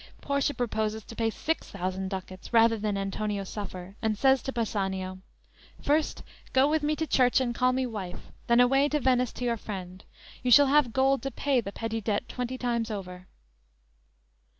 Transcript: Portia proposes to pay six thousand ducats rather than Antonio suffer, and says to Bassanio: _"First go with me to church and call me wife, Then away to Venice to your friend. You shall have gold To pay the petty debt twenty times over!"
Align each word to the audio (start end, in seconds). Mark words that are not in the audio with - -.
Portia 0.19 0.55
proposes 0.55 1.03
to 1.03 1.15
pay 1.15 1.29
six 1.29 1.69
thousand 1.69 2.09
ducats 2.09 2.51
rather 2.51 2.75
than 2.75 2.97
Antonio 2.97 3.43
suffer, 3.43 3.95
and 4.01 4.17
says 4.17 4.41
to 4.41 4.51
Bassanio: 4.51 5.19
_"First 5.79 6.23
go 6.53 6.67
with 6.67 6.81
me 6.81 6.95
to 6.95 7.05
church 7.05 7.39
and 7.39 7.53
call 7.53 7.71
me 7.71 7.85
wife, 7.85 8.31
Then 8.47 8.59
away 8.59 8.89
to 8.89 8.99
Venice 8.99 9.31
to 9.33 9.45
your 9.45 9.57
friend. 9.57 10.03
You 10.41 10.49
shall 10.49 10.65
have 10.65 10.91
gold 10.91 11.21
To 11.21 11.29
pay 11.29 11.61
the 11.61 11.71
petty 11.71 12.01
debt 12.01 12.27
twenty 12.27 12.57
times 12.57 12.89
over!" 12.89 13.27